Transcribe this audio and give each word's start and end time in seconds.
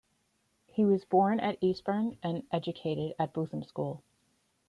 He 0.65 0.83
was 0.83 1.05
born 1.05 1.39
at 1.39 1.59
Eastbourne 1.61 2.17
and 2.23 2.41
educated 2.51 3.13
at 3.19 3.33
Bootham 3.35 3.63
School. 3.63 4.01